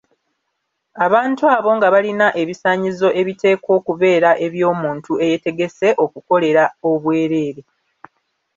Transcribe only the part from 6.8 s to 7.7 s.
obwereere.